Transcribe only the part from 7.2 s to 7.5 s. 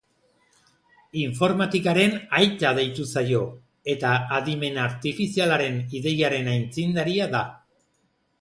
da.